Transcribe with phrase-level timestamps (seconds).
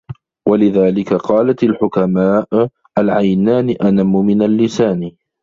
[0.49, 5.11] وَلِذَلِكَ قَالَتْ الْحُكَمَاءُ الْعَيْنَانِ أَنَمُّ مِنْ اللِّسَانِ